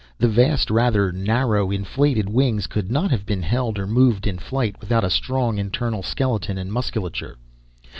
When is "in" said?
4.25-4.39